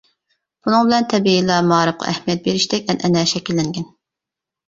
[0.67, 3.85] بۇنىڭ بىلەن تەبىئىيلا مائارىپقا ئەھمىيەت بېرىشتەك ئەنئەنە شەكىللەنگەن.